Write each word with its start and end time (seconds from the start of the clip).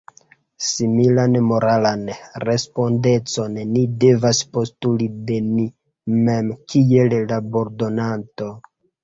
Similan 0.67 1.35
moralan 1.49 2.07
respondecon 2.49 3.59
ni 3.75 3.83
devas 4.05 4.41
postuli 4.57 5.11
de 5.29 5.39
ni 5.51 5.67
mem 6.25 6.51
kiel 6.75 7.17
labordonanto. 7.35 8.51